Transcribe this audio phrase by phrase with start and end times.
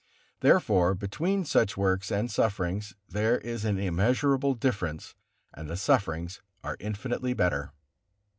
[0.39, 5.13] Therefore between such works and sufferings there is an immeasurable difference
[5.53, 7.71] and the sufferings are infinitely better.